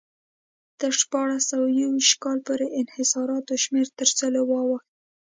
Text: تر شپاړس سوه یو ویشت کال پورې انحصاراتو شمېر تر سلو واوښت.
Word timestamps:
تر 0.79 0.91
شپاړس 1.01 1.43
سوه 1.51 1.67
یو 1.79 1.89
ویشت 1.95 2.15
کال 2.23 2.39
پورې 2.47 2.65
انحصاراتو 2.79 3.53
شمېر 3.63 3.87
تر 3.97 4.07
سلو 4.17 4.41
واوښت. 4.47 4.87